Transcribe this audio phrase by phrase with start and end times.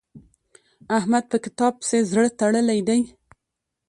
[0.97, 3.01] احمد په کتاب پسې زړه تړلی دی.